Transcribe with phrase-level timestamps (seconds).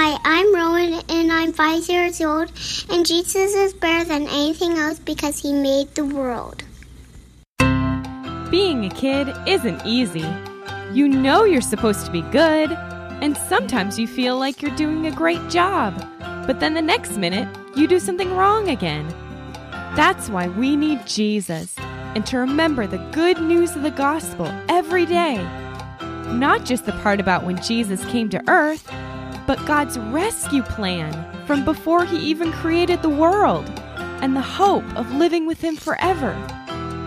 [0.00, 2.52] Hi, I'm Rowan and I'm five years old,
[2.88, 6.62] and Jesus is better than anything else because he made the world.
[8.48, 10.24] Being a kid isn't easy.
[10.92, 15.10] You know you're supposed to be good, and sometimes you feel like you're doing a
[15.10, 15.98] great job,
[16.46, 19.08] but then the next minute you do something wrong again.
[19.96, 21.74] That's why we need Jesus
[22.14, 25.38] and to remember the good news of the gospel every day.
[26.28, 28.88] Not just the part about when Jesus came to earth,
[29.48, 31.10] but God's rescue plan
[31.46, 33.66] from before he even created the world
[34.20, 36.36] and the hope of living with him forever.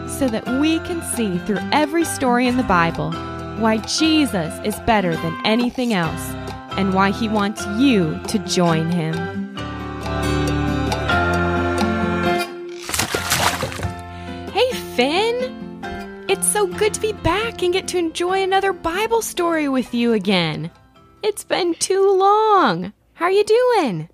[0.10, 3.12] So that we can see through every story in the Bible
[3.60, 6.30] why Jesus is better than anything else
[6.72, 9.14] and why he wants you to join him.
[14.52, 16.26] Hey, Finn!
[16.28, 20.14] It's so good to be back and get to enjoy another Bible story with you
[20.14, 20.72] again.
[21.24, 22.94] It's been too long.
[23.14, 24.10] How are you doing?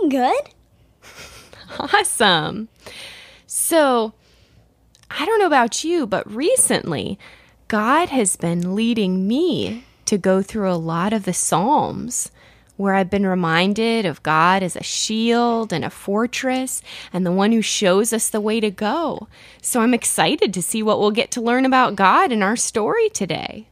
[0.00, 0.42] Um, good.
[1.78, 2.68] Awesome.
[3.46, 4.12] So,
[5.08, 7.18] I don't know about you, but recently,
[7.68, 12.30] God has been leading me to go through a lot of the Psalms
[12.76, 16.82] where I've been reminded of God as a shield and a fortress
[17.12, 19.28] and the one who shows us the way to go.
[19.62, 23.08] So I'm excited to see what we'll get to learn about God in our story
[23.08, 23.68] today.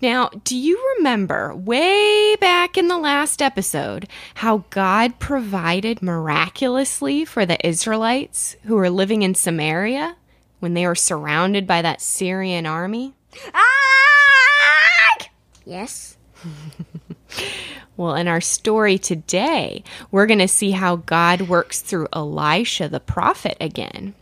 [0.00, 7.44] Now, do you remember way back in the last episode how God provided miraculously for
[7.44, 10.16] the Israelites who were living in Samaria
[10.60, 13.14] when they were surrounded by that Syrian army?
[13.52, 15.26] Ah!
[15.64, 16.16] Yes.
[17.98, 23.00] Well, in our story today, we're going to see how God works through Elisha the
[23.00, 24.14] prophet again.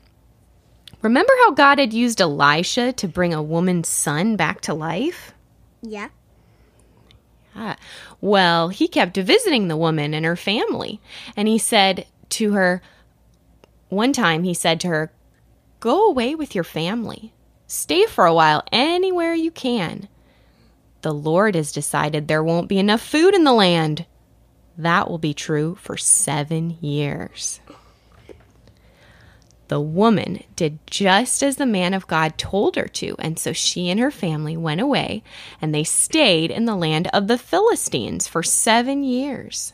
[1.02, 5.34] Remember how God had used Elisha to bring a woman's son back to life?
[5.82, 6.08] Yeah.
[7.54, 7.76] Ah,
[8.20, 11.00] well, he kept visiting the woman and her family,
[11.36, 12.82] and he said to her,
[13.88, 15.12] one time he said to her,
[15.80, 17.32] Go away with your family.
[17.66, 20.08] Stay for a while anywhere you can.
[21.02, 24.06] The Lord has decided there won't be enough food in the land.
[24.76, 27.60] That will be true for seven years.
[29.68, 33.90] The woman did just as the man of God told her to, and so she
[33.90, 35.24] and her family went away
[35.60, 39.72] and they stayed in the land of the Philistines for seven years.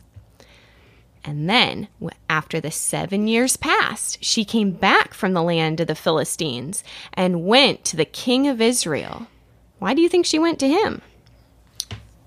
[1.24, 1.88] And then,
[2.28, 6.82] after the seven years passed, she came back from the land of the Philistines
[7.12, 9.28] and went to the king of Israel.
[9.78, 11.02] Why do you think she went to him?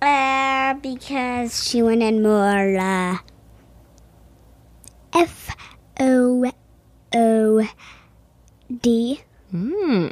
[0.01, 3.17] Uh, because she wanted more, uh,
[5.13, 5.55] F
[5.99, 6.51] O
[7.15, 7.65] O
[8.81, 9.21] D.
[9.51, 10.07] Hmm,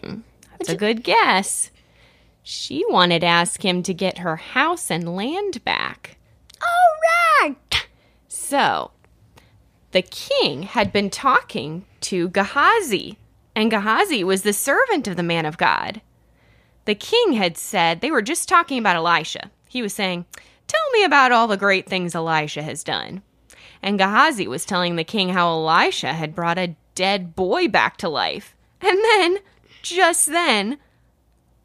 [0.52, 1.70] that's a good guess.
[2.44, 6.18] She wanted to ask him to get her house and land back.
[6.62, 7.88] All right.
[8.30, 8.92] So,
[9.92, 13.18] the king had been talking to Gehazi,
[13.54, 16.02] and Gehazi was the servant of the man of God.
[16.86, 19.52] The king had said they were just talking about Elisha.
[19.68, 20.26] He was saying,
[20.68, 23.22] Tell me about all the great things Elisha has done.
[23.82, 28.10] And Gehazi was telling the king how Elisha had brought a dead boy back to
[28.10, 28.56] life.
[28.82, 29.38] And then,
[29.82, 30.78] just then,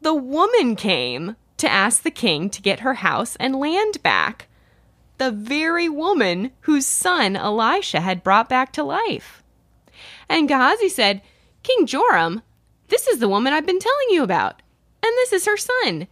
[0.01, 4.47] the woman came to ask the king to get her house and land back.
[5.17, 9.43] The very woman whose son Elisha had brought back to life.
[10.29, 11.21] And Gehazi said,
[11.63, 12.41] King Joram,
[12.87, 14.61] this is the woman I've been telling you about,
[15.03, 16.07] and this is her son.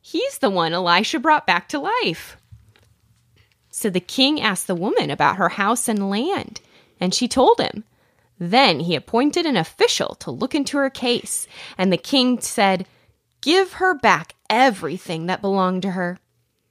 [0.00, 2.36] He's the one Elisha brought back to life.
[3.70, 6.60] So the king asked the woman about her house and land,
[6.98, 7.84] and she told him.
[8.38, 11.46] Then he appointed an official to look into her case,
[11.78, 12.86] and the king said,
[13.40, 16.18] Give her back everything that belonged to her.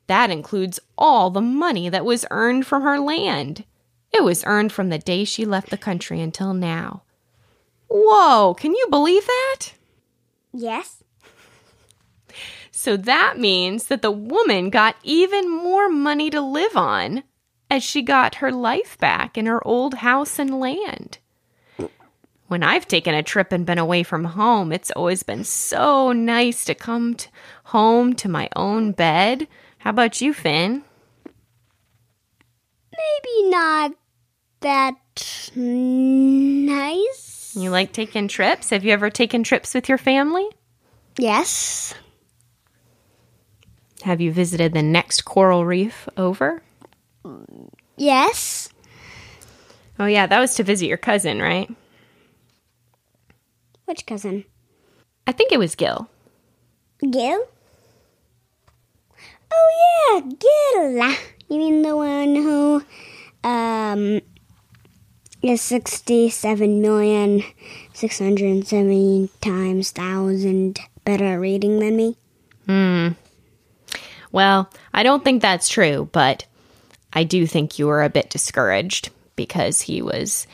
[0.08, 3.66] That includes all the money that was earned from her land.
[4.12, 7.04] It was earned from the day she left the country until now.
[7.88, 9.74] Whoa, can you believe that?
[10.54, 11.04] Yes.
[12.72, 17.24] So that means that the woman got even more money to live on
[17.70, 21.18] as she got her life back in her old house and land.
[22.48, 26.64] When I've taken a trip and been away from home, it's always been so nice
[26.66, 27.30] to come t-
[27.66, 29.48] home to my own bed.
[29.80, 30.84] How about you, Finn?
[32.92, 33.94] Maybe not
[34.62, 34.96] that
[35.56, 37.54] nice.
[37.56, 38.70] You like taking trips?
[38.70, 40.48] Have you ever taken trips with your family?
[41.18, 41.96] Yes.
[44.04, 46.62] Have you visited the next coral reef over?
[47.98, 48.70] Yes.
[49.98, 51.70] Oh, yeah, that was to visit your cousin, right?
[53.86, 54.46] Which cousin?
[55.28, 56.10] I think it was Gil.
[57.00, 57.46] Gil?
[59.54, 61.16] Oh Delilah.
[61.50, 62.84] You mean the one who
[63.44, 64.22] um
[65.42, 67.44] is sixty-seven million
[67.94, 72.18] six hundred and seventy times thousand better at reading than me?
[72.66, 73.10] Hmm.
[74.32, 76.46] Well, I don't think that's true, but
[77.14, 80.48] I do think you were a bit discouraged because he was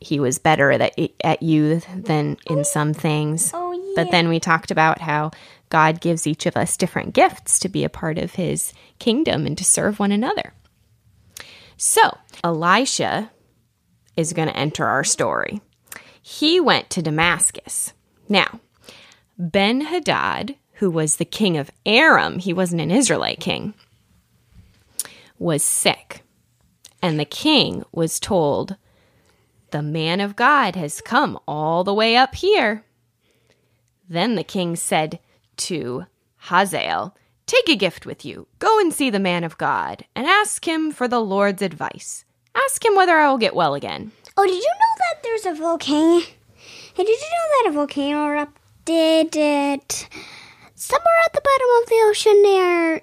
[0.00, 3.52] he was better at at you than in some things.
[3.54, 3.92] Oh, yeah.
[3.94, 5.30] But then we talked about how
[5.68, 9.56] God gives each of us different gifts to be a part of his kingdom and
[9.58, 10.54] to serve one another.
[11.76, 13.30] So, Elisha
[14.16, 15.60] is going to enter our story.
[16.20, 17.92] He went to Damascus.
[18.28, 18.60] Now,
[19.38, 23.74] Ben Hadad, who was the king of Aram, he wasn't an Israelite king,
[25.38, 26.22] was sick.
[27.00, 28.76] And the king was told,
[29.70, 32.84] The man of God has come all the way up here.
[34.08, 35.20] Then the king said
[35.58, 36.06] to
[36.36, 38.46] Hazael, Take a gift with you.
[38.58, 42.24] Go and see the man of God and ask him for the Lord's advice.
[42.54, 44.12] Ask him whether I will get well again.
[44.36, 46.24] Oh, did you know that there's a volcano?
[46.94, 49.34] Hey, did you know that a volcano erupted
[50.74, 53.02] somewhere at the bottom of the ocean there?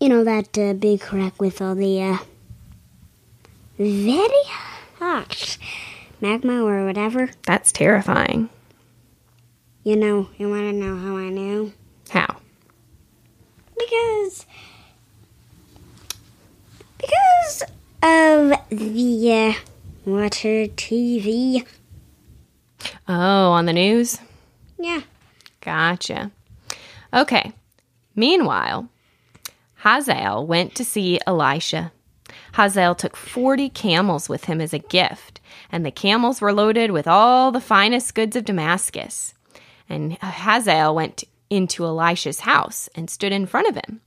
[0.00, 2.18] You know, that uh, big wreck with all the uh,
[3.78, 4.44] very
[4.98, 5.58] hot
[6.20, 7.30] magma or whatever.
[7.46, 8.48] That's terrifying.
[9.82, 11.72] You know, you want to know how I knew?
[12.10, 12.36] How?
[13.78, 14.46] Because.
[16.98, 17.62] Because
[18.02, 19.54] of the uh,
[20.04, 21.66] water TV.
[23.08, 24.18] Oh, on the news?
[24.78, 25.00] Yeah.
[25.60, 26.30] Gotcha.
[27.12, 27.52] Okay.
[28.14, 28.88] Meanwhile,
[29.76, 31.92] Hazael went to see Elisha.
[32.60, 35.40] Hazael took 40 camels with him as a gift,
[35.72, 39.32] and the camels were loaded with all the finest goods of Damascus.
[39.88, 44.02] And Hazael went into Elisha's house and stood in front of him.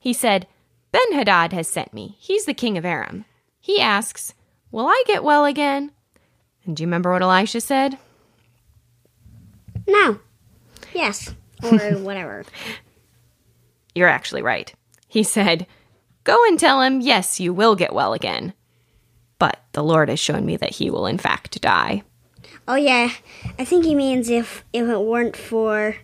[0.00, 0.46] He said,
[0.90, 2.16] Ben Hadad has sent me.
[2.18, 3.26] He's the king of Aram.
[3.60, 4.32] He asks,
[4.70, 5.92] Will I get well again?
[6.64, 7.98] And do you remember what Elisha said?
[9.86, 10.18] No.
[10.94, 11.34] Yes.
[11.62, 12.46] Or whatever.
[13.94, 14.72] You're actually right.
[15.08, 15.66] He said,
[16.28, 18.52] Go and tell him, yes, you will get well again.
[19.38, 22.02] But the Lord has shown me that he will, in fact, die.
[22.68, 23.12] Oh yeah,
[23.58, 25.96] I think he means if if it weren't for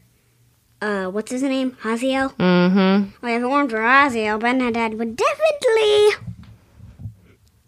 [0.80, 1.72] uh what's his name?
[1.82, 2.32] Haziel?
[2.36, 3.10] Mm-hmm.
[3.20, 6.26] Well, if it weren't for Haziel, Ben Hadad would definitely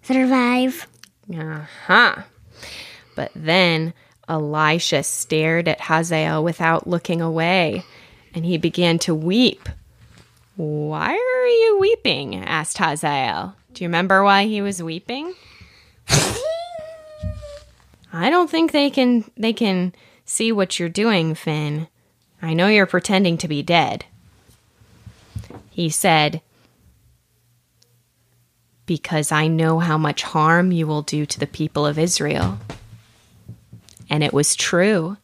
[0.00, 0.86] survive.
[1.30, 2.22] Uh-huh.
[3.14, 3.92] But then
[4.30, 7.84] Elisha stared at Hazael without looking away,
[8.32, 9.68] and he began to weep.
[10.56, 12.34] Why are you weeping?
[12.36, 13.54] asked Hazael.
[13.74, 15.34] Do you remember why he was weeping?
[18.12, 19.94] I don't think they can they can
[20.24, 21.88] see what you're doing, Finn.
[22.40, 24.06] I know you're pretending to be dead.
[25.70, 26.40] He said,
[28.86, 32.58] Because I know how much harm you will do to the people of Israel.
[34.08, 35.18] And it was true.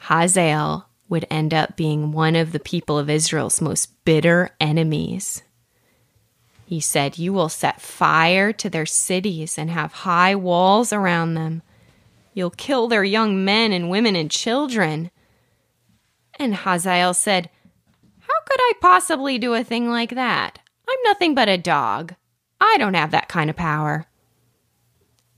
[0.00, 5.42] Hazael would end up being one of the people of Israel's most bitter enemies.
[6.64, 11.62] He said, You will set fire to their cities and have high walls around them.
[12.32, 15.10] You'll kill their young men and women and children.
[16.38, 17.50] And Hazael said,
[18.20, 20.60] How could I possibly do a thing like that?
[20.88, 22.14] I'm nothing but a dog.
[22.60, 24.06] I don't have that kind of power.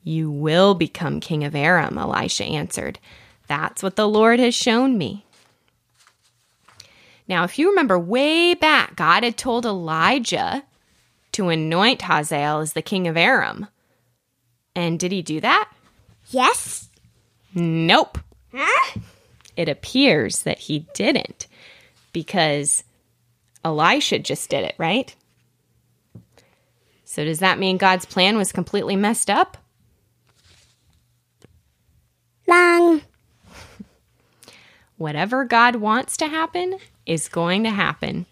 [0.03, 2.99] You will become king of Aram, Elisha answered.
[3.47, 5.25] That's what the Lord has shown me.
[7.29, 10.63] Now, if you remember way back, God had told Elijah
[11.33, 13.69] to anoint Hazael as the king of Aram.
[14.75, 15.71] And did he do that?
[16.31, 16.89] Yes.
[17.55, 18.19] Nope.
[18.55, 19.01] Huh?
[19.57, 21.47] It appears that he didn't
[22.13, 22.85] because
[23.65, 25.15] Elisha just did it, right?
[27.05, 29.59] So does that mean God's plan was completely messed up?
[32.47, 33.03] Long.
[34.97, 38.27] Whatever God wants to happen is going to happen,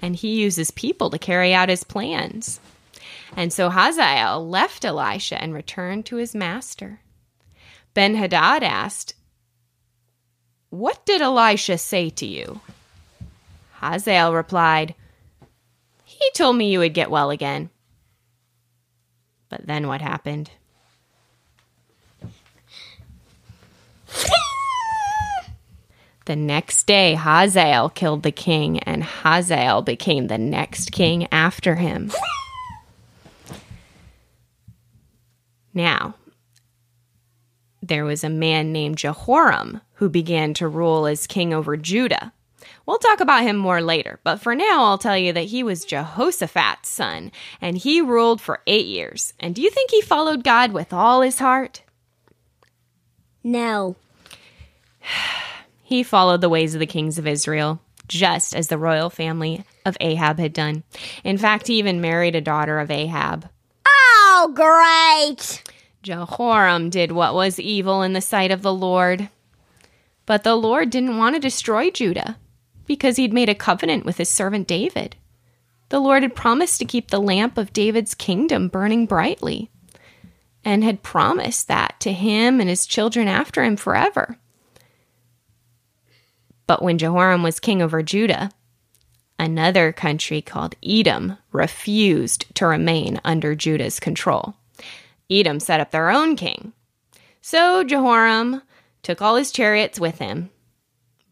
[0.00, 2.60] and he uses people to carry out his plans.
[3.36, 7.00] And so Hazael left Elisha and returned to his master.
[7.94, 9.14] Ben Hadad asked,
[10.70, 12.60] What did Elisha say to you?
[13.80, 14.94] Hazael replied,
[16.04, 17.70] He told me you would get well again.
[19.48, 20.50] But then what happened?
[26.26, 32.10] The next day, Hazael killed the king, and Hazael became the next king after him.
[35.72, 36.16] Now,
[37.80, 42.32] there was a man named Jehoram who began to rule as king over Judah.
[42.86, 45.84] We'll talk about him more later, but for now, I'll tell you that he was
[45.84, 47.30] Jehoshaphat's son,
[47.60, 49.32] and he ruled for eight years.
[49.38, 51.82] And do you think he followed God with all his heart?
[53.44, 53.94] No.
[55.86, 59.96] He followed the ways of the kings of Israel, just as the royal family of
[60.00, 60.82] Ahab had done.
[61.22, 63.48] In fact, he even married a daughter of Ahab.
[63.86, 65.62] Oh, great.
[66.02, 69.28] Jehoram did what was evil in the sight of the Lord.
[70.26, 72.36] But the Lord didn't want to destroy Judah
[72.88, 75.14] because he'd made a covenant with his servant David.
[75.90, 79.70] The Lord had promised to keep the lamp of David's kingdom burning brightly
[80.64, 84.36] and had promised that to him and his children after him forever.
[86.66, 88.50] But when Jehoram was king over Judah,
[89.38, 94.54] another country called Edom refused to remain under Judah's control.
[95.30, 96.72] Edom set up their own king.
[97.40, 98.62] So Jehoram
[99.02, 100.50] took all his chariots with him.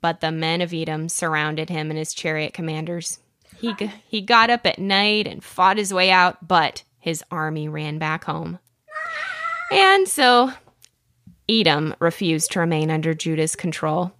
[0.01, 3.19] But the men of Edom surrounded him and his chariot commanders.
[3.59, 3.75] He,
[4.07, 8.25] he got up at night and fought his way out, but his army ran back
[8.25, 8.59] home.
[9.73, 10.53] And so
[11.49, 14.13] Edom refused to remain under Judah's control.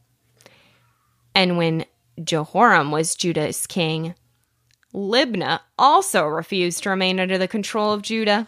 [1.35, 1.85] And when
[2.23, 4.15] Jehoram was Judah's king,
[4.95, 8.47] Libnah also refused to remain under the control of Judah.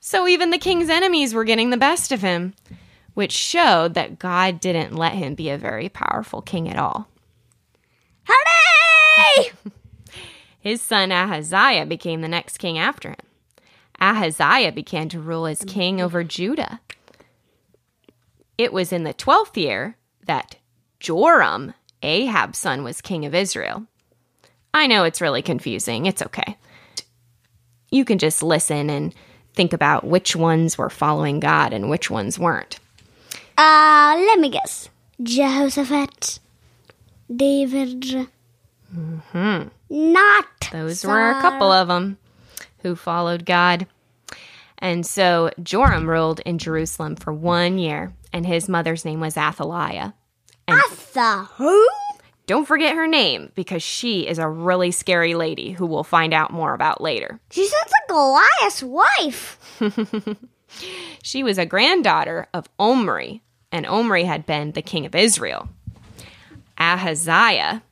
[0.00, 2.54] So even the king's enemies were getting the best of him,
[3.14, 7.08] which showed that God didn't let him be a very powerful king at all.
[8.24, 9.52] Hooray!
[10.60, 13.16] His son Ahaziah became the next king after him.
[14.00, 16.80] Ahaziah began to rule as king over Judah.
[18.56, 20.56] It was in the 12th year that
[21.00, 23.86] Joram, Ahab's son, was king of Israel.
[24.74, 26.06] I know it's really confusing.
[26.06, 26.56] It's okay.
[27.90, 29.14] You can just listen and
[29.54, 32.78] think about which ones were following God and which ones weren't.
[33.58, 34.88] Uh, let me guess.
[35.22, 36.38] Jehoshaphat.
[37.34, 38.28] David.
[38.92, 39.62] Hmm.
[39.90, 40.46] Not.
[40.72, 42.18] Those were a couple of them
[42.78, 43.86] who followed God.
[44.78, 50.14] And so Joram ruled in Jerusalem for one year, and his mother's name was Athaliah.
[51.12, 51.48] Asa.
[51.56, 51.88] Who?
[52.46, 56.52] Don't forget her name because she is a really scary lady who we'll find out
[56.52, 57.40] more about later.
[57.50, 59.58] She sounds like Goliath's wife.
[61.22, 65.68] She was a granddaughter of Omri, and Omri had been the king of Israel.
[66.78, 67.82] Ahaziah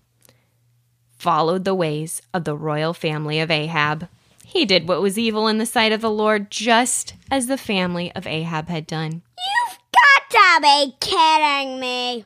[1.19, 4.09] followed the ways of the royal family of Ahab.
[4.47, 8.11] He did what was evil in the sight of the Lord, just as the family
[8.17, 9.21] of Ahab had done.
[9.39, 12.25] You've got to be kidding me.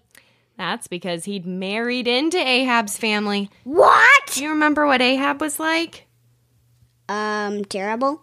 [0.57, 3.51] That's because he'd married into Ahab's family.
[3.65, 4.27] What?
[4.33, 6.07] Do you remember what Ahab was like?
[7.09, 8.23] Um, terrible.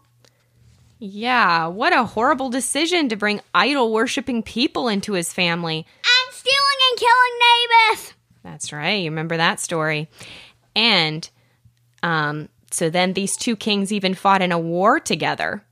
[0.98, 5.78] Yeah, what a horrible decision to bring idol worshipping people into his family.
[5.78, 6.58] And stealing
[6.90, 7.40] and killing
[7.90, 8.14] Naboth.
[8.44, 9.02] That's right.
[9.02, 10.10] You remember that story.
[10.76, 11.28] And
[12.04, 15.64] um, so then these two kings even fought in a war together.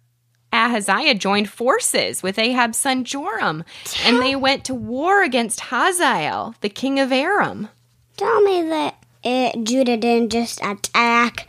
[0.51, 3.63] Ahaziah joined forces with Ahab's son Joram,
[4.03, 7.69] and they went to war against Hazael, the king of Aram.
[8.17, 11.47] Tell me that it, Judah didn't just attack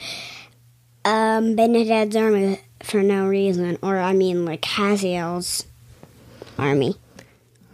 [1.05, 5.67] um, Ben-Hadad's army for no reason, or I mean, like Hazael's
[6.59, 6.97] army.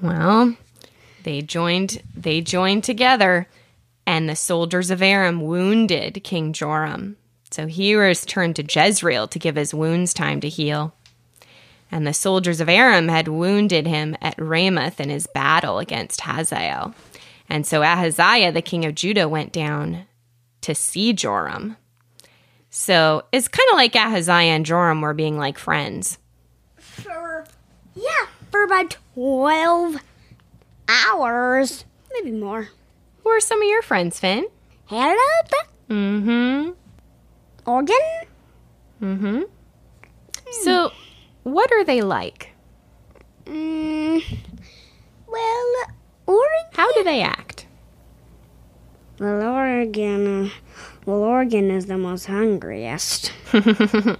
[0.00, 0.56] Well,
[1.24, 3.48] they joined they joined together
[4.06, 7.16] and the soldiers of Aram wounded King Joram.
[7.50, 10.94] So he was turned to Jezreel to give his wounds time to heal.
[11.90, 16.94] And the soldiers of Aram had wounded him at Ramoth in his battle against Hazael.
[17.48, 20.06] And so Ahaziah, the king of Judah, went down
[20.62, 21.76] to see Joram.
[22.70, 26.18] So it's kind of like Ahaziah and Joram were being like friends.
[26.76, 27.44] For
[27.94, 29.96] yeah, for about twelve
[30.88, 32.68] hours, maybe more.
[33.22, 34.46] Who are some of your friends, Finn?
[34.86, 35.18] Harold,
[35.88, 36.70] Mm-hmm.
[37.64, 37.96] Organ,
[39.02, 39.42] Mm-hmm.
[40.62, 40.92] So,
[41.46, 42.50] what are they like?
[43.44, 44.20] mm,
[45.28, 45.74] well,
[46.26, 46.70] Oregon.
[46.72, 47.66] How do they act?
[49.20, 50.46] Well, Oregon.
[50.46, 50.50] Uh,
[51.04, 53.32] well, Oregon is the most hungriest.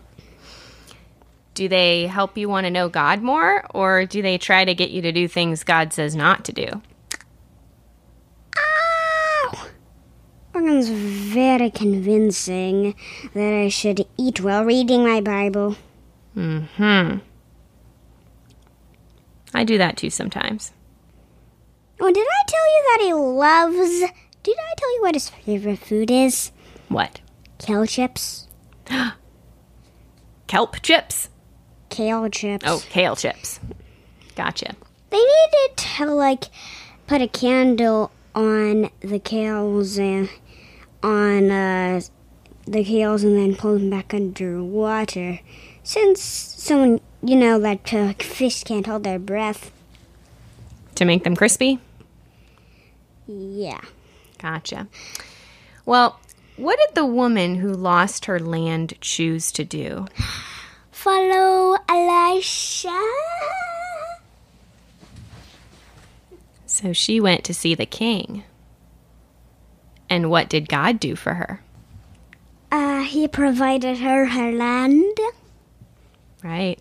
[1.54, 4.90] Do they help you want to know God more, or do they try to get
[4.90, 6.82] you to do things God says not to do?
[10.54, 12.94] Oregon's very convincing
[13.32, 15.76] that I should eat while reading my Bible.
[16.36, 17.18] Hmm.
[19.54, 20.72] I do that too sometimes.
[21.98, 24.12] Oh, did I tell you that he loves?
[24.42, 26.52] Did I tell you what his favorite food is?
[26.88, 27.20] What?
[27.58, 28.48] Kale chips.
[30.46, 31.30] Kelp chips?
[31.88, 32.64] Kale chips.
[32.68, 33.58] Oh, kale chips.
[34.34, 34.74] Gotcha.
[35.08, 36.44] They needed to like
[37.06, 40.26] put a candle on the kale's uh,
[41.02, 42.00] on uh,
[42.66, 45.40] the keels and then pull them back underwater.
[45.86, 49.70] Since someone, you know, that uh, fish can't hold their breath.
[50.96, 51.78] To make them crispy?
[53.28, 53.82] Yeah.
[54.38, 54.88] Gotcha.
[55.84, 56.18] Well,
[56.56, 60.08] what did the woman who lost her land choose to do?
[60.90, 63.00] Follow Elisha.
[66.66, 68.42] So she went to see the king.
[70.10, 71.60] And what did God do for her?
[72.72, 75.16] Uh, he provided her her land.
[76.42, 76.78] Right.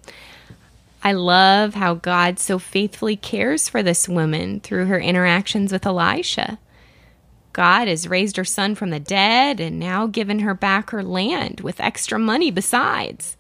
[1.03, 6.57] I love how God so faithfully cares for this woman through her interactions with Elisha.
[7.53, 11.61] God has raised her son from the dead and now given her back her land
[11.61, 13.37] with extra money besides.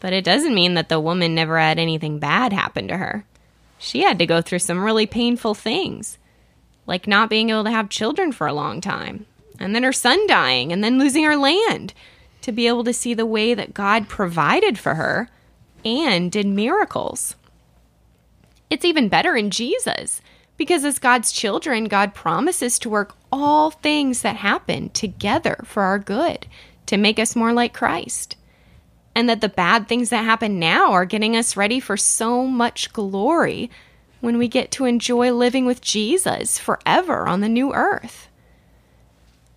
[0.00, 3.24] But it doesn't mean that the woman never had anything bad happen to her.
[3.78, 6.16] She had to go through some really painful things,
[6.86, 9.26] like not being able to have children for a long time,
[9.58, 11.92] and then her son dying, and then losing her land,
[12.42, 15.28] to be able to see the way that God provided for her
[15.84, 17.34] and did miracles.
[18.70, 20.20] It's even better in Jesus
[20.56, 25.98] because as God's children, God promises to work all things that happen together for our
[25.98, 26.46] good
[26.86, 28.36] to make us more like Christ.
[29.14, 32.92] And that the bad things that happen now are getting us ready for so much
[32.92, 33.70] glory
[34.20, 38.28] when we get to enjoy living with Jesus forever on the new earth.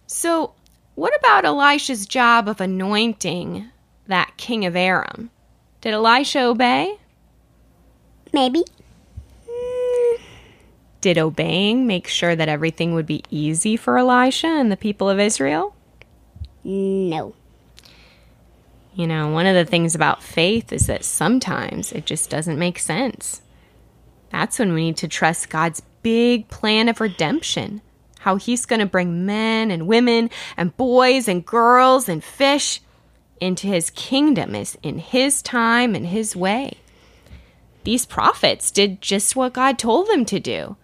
[0.08, 0.54] So,
[0.96, 3.70] what about Elisha's job of anointing
[4.08, 5.30] that king of Aram?
[5.82, 6.98] Did Elisha obey?
[8.34, 8.64] Maybe.
[9.50, 10.20] Mm.
[11.02, 15.20] Did obeying make sure that everything would be easy for Elisha and the people of
[15.20, 15.76] Israel?
[16.64, 17.34] No.
[18.94, 22.78] You know, one of the things about faith is that sometimes it just doesn't make
[22.78, 23.42] sense.
[24.32, 27.82] That's when we need to trust God's big plan of redemption,
[28.22, 32.82] how He's going to bring men and women and boys and girls and fish
[33.40, 36.78] into His kingdom is in His time and His way.
[37.84, 40.78] These prophets did just what God told them to do.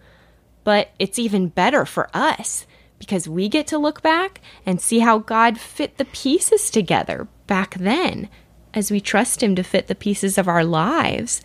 [0.64, 2.66] But it's even better for us
[2.98, 7.74] because we get to look back and see how God fit the pieces together back
[7.74, 8.28] then
[8.74, 11.40] as we trust Him to fit the pieces of our lives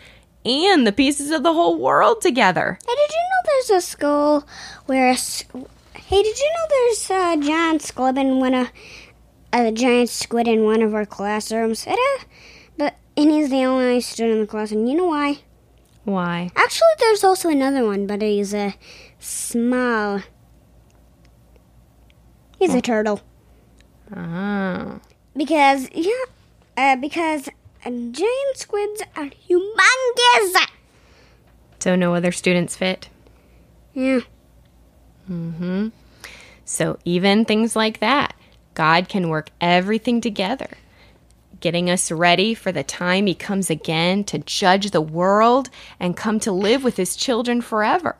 [0.45, 2.77] and the pieces of the whole world together.
[2.85, 4.47] Hey, did you know there's a school
[4.87, 5.15] where
[6.07, 8.69] Hey, did you know there's a giant squid in one of.
[9.55, 11.85] A giant squid in one of our classrooms?
[11.87, 12.23] It, uh,
[12.75, 15.39] but and he's the only student in the class, and you know why?
[16.05, 16.49] Why?
[16.55, 18.75] Actually, there's also another one, but he's a
[19.19, 20.21] small.
[22.57, 23.21] He's a turtle.
[24.15, 24.99] Oh.
[25.35, 26.11] Because yeah,
[26.75, 27.47] uh, because
[27.85, 30.67] uh, giant squids are humongous.
[31.79, 33.09] So no other students fit?
[33.93, 34.21] Yeah.
[35.29, 35.89] Mm-hmm.
[36.65, 38.35] So even things like that,
[38.73, 40.69] God can work everything together,
[41.59, 46.39] getting us ready for the time He comes again to judge the world and come
[46.41, 48.15] to live with His children forever.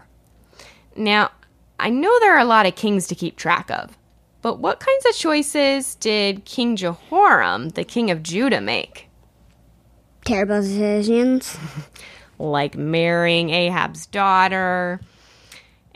[0.96, 1.32] Now,
[1.80, 3.98] I know there are a lot of kings to keep track of,
[4.42, 9.10] but what kinds of choices did King Jehoram, the king of Judah, make?
[10.26, 11.58] Terrible decisions.
[12.40, 15.00] Like marrying Ahab's daughter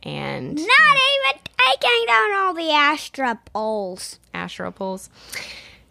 [0.07, 4.19] and Not even taking down all the Asherah poles.
[4.75, 5.09] Poles.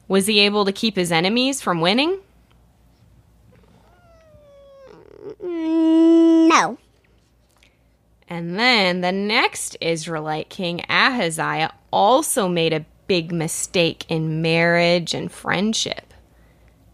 [0.09, 2.19] Was he able to keep his enemies from winning?
[5.43, 6.79] Mm, No.
[8.29, 15.31] And then the next Israelite king, Ahaziah, also made a big mistake in marriage and
[15.31, 16.13] friendship.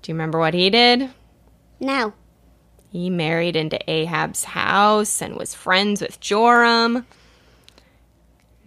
[0.03, 1.09] Do you remember what he did?
[1.81, 2.13] No.
[2.93, 7.07] He married into Ahab's house and was friends with Joram.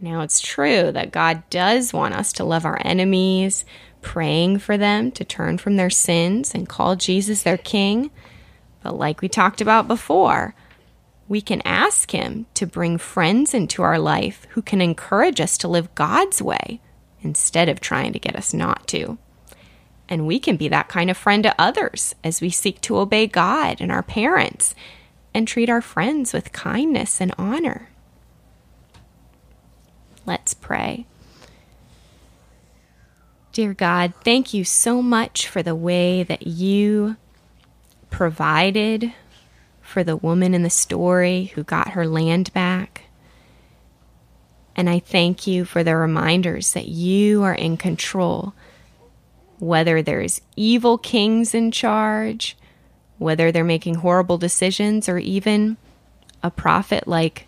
[0.02, 3.66] Now, it's true that God does want us to love our enemies,
[4.02, 8.10] praying for them to turn from their sins and call Jesus their king.
[8.82, 10.56] But, like we talked about before,
[11.28, 15.68] we can ask Him to bring friends into our life who can encourage us to
[15.68, 16.82] live God's way
[17.22, 19.20] instead of trying to get us not to.
[20.08, 23.28] And we can be that kind of friend to others as we seek to obey
[23.28, 24.76] God and our parents
[25.34, 27.90] and treat our friends with kindness and honor.
[30.26, 31.06] Let's pray.
[33.52, 37.16] Dear God, thank you so much for the way that you
[38.10, 39.14] provided
[39.82, 43.04] for the woman in the story who got her land back.
[44.76, 48.54] And I thank you for the reminders that you are in control
[49.60, 52.58] whether there's evil kings in charge,
[53.18, 55.78] whether they're making horrible decisions, or even
[56.44, 57.48] a prophet like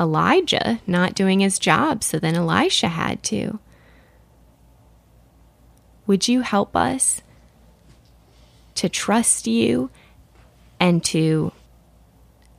[0.00, 3.58] Elijah not doing his job, so then Elisha had to.
[6.08, 7.20] would you help us
[8.74, 9.90] to trust you
[10.80, 11.52] and to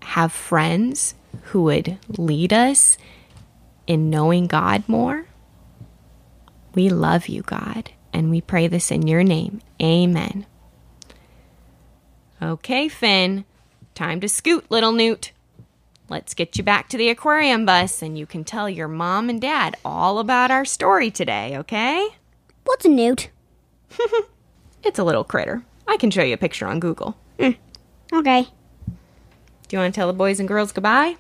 [0.04, 1.16] have friends
[1.46, 2.98] who would lead us
[3.88, 5.26] in knowing God more?
[6.76, 9.62] We love you, God, and we pray this in your name.
[9.82, 10.46] Amen.
[12.42, 13.46] Okay, Finn,
[13.96, 15.32] time to scoot, little newt.
[16.10, 19.40] Let's get you back to the aquarium bus and you can tell your mom and
[19.40, 22.08] dad all about our story today, okay?
[22.64, 23.30] What's a newt?
[24.84, 25.64] It's a little critter.
[25.88, 27.18] I can show you a picture on Google.
[27.38, 27.58] Mm.
[28.14, 28.44] Okay.
[28.44, 31.18] Do you want to tell the boys and girls goodbye?